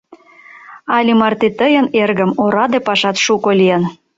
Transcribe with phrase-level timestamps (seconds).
[0.95, 3.83] Але марте тыйын, эргым, ораде пашат шуко лийын.